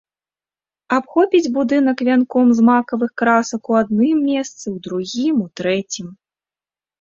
[0.95, 6.07] Абхопіць будынак вянком з макавых красак у адным месцы, у другім, у трэцім.